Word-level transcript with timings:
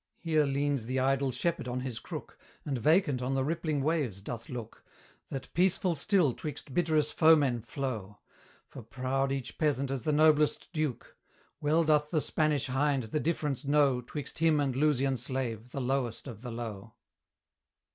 Here 0.17 0.45
leans 0.45 0.87
the 0.87 0.97
idle 0.99 1.29
shepherd 1.31 1.67
on 1.67 1.81
his 1.81 1.99
crook, 1.99 2.39
And 2.65 2.75
vacant 2.75 3.21
on 3.21 3.35
the 3.35 3.43
rippling 3.43 3.83
waves 3.83 4.19
doth 4.19 4.49
look, 4.49 4.83
That 5.29 5.53
peaceful 5.53 5.93
still 5.93 6.33
'twixt 6.33 6.73
bitterest 6.73 7.13
foemen 7.13 7.61
flow: 7.61 8.17
For 8.67 8.81
proud 8.81 9.31
each 9.31 9.59
peasant 9.59 9.91
as 9.91 10.01
the 10.01 10.11
noblest 10.11 10.73
duke: 10.73 11.15
Well 11.59 11.83
doth 11.83 12.09
the 12.09 12.19
Spanish 12.19 12.65
hind 12.65 13.03
the 13.13 13.19
difference 13.19 13.63
know 13.63 14.01
'Twixt 14.01 14.39
him 14.39 14.59
and 14.59 14.73
Lusian 14.75 15.17
slave, 15.19 15.69
the 15.69 15.79
lowest 15.81 16.27
of 16.27 16.41
the 16.41 16.51
low. 16.51 16.95